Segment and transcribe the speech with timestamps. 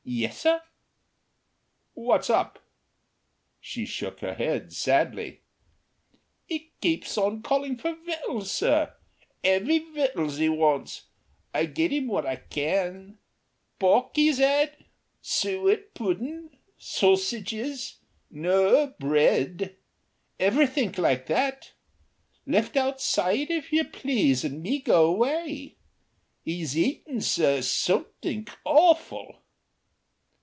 [0.03, 0.61] "Yes, sir."
[1.93, 2.57] "What's up?"
[3.59, 5.41] She shook her head sadly,
[6.49, 8.95] "'E keeps on calling for vittles, sir.
[9.43, 11.03] 'EAVY vittles 'e wants.
[11.53, 13.19] I get 'im what I can.
[13.79, 14.85] Pork 'e's 'ad,
[15.21, 16.49] sooit puddin',
[16.79, 17.99] sossiges,
[18.31, 19.75] noo bread.
[20.39, 21.73] Everythink like that.
[22.47, 25.77] Left outside, if you please, and me go away.
[26.43, 29.37] 'E's eatin', sir, somethink AWFUL."